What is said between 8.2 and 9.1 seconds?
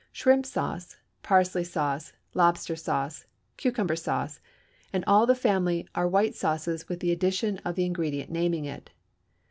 naming it.